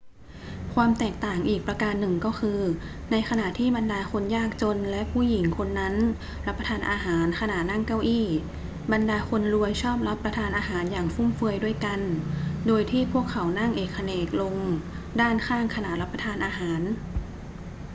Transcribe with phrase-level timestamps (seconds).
[0.73, 2.59] ความแตกต่างอีกประการหนึ่งก็คือ
[3.11, 5.95] ในขณะที่บรรดาคนยากจนและผู้หญิงคนนั้น
[6.47, 8.27] รับประทานอาหารขณะนั่งเก้าอี้
[8.91, 11.99] บรรดาคนรวยชอบรับประทานอาหารอย่างฟุ่มเฟือยด้วยกัน
[12.67, 14.55] โดยที่พวกเขานั่งเอกเขนกเอนลง
[15.21, 16.81] ด้านข้างขณะรับประทานอาหาร